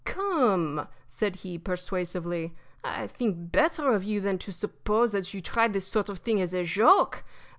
"Come," 0.03 0.87
said 1.05 1.35
he, 1.45 1.59
persuasively, 1.59 2.55
"I 2.83 3.05
think 3.05 3.51
better 3.51 3.93
of 3.93 4.03
you 4.03 4.19
than 4.19 4.39
to 4.39 4.51
suppose 4.51 5.11
that 5.11 5.31
you 5.35 5.41
try 5.41 5.67
this 5.67 5.85
sort 5.85 6.09
of 6.09 6.17
thing 6.17 6.41
as 6.41 6.53
a 6.55 6.63
joke. 6.63 7.23